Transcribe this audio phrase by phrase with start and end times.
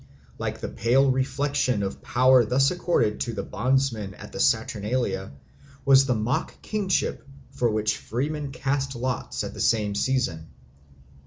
[0.39, 5.31] Like the pale reflection of power thus accorded to bondsmen at the Saturnalia
[5.85, 10.47] was the mock kingship for which freemen cast lots at the same season.